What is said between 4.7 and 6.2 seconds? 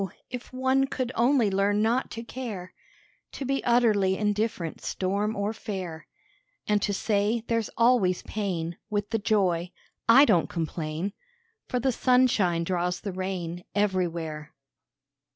storm or fair;